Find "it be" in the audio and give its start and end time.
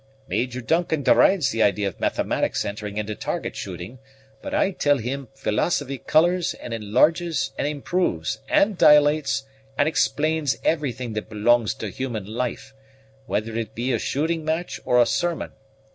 13.55-13.93